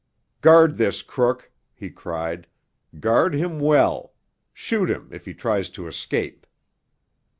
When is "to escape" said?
5.77-6.47